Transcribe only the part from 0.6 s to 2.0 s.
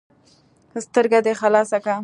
ـ سترګه دې خلاصه که.